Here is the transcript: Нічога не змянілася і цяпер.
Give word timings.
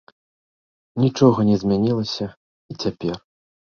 Нічога 1.03 1.39
не 1.53 1.61
змянілася 1.67 2.25
і 2.35 2.73
цяпер. 2.83 3.27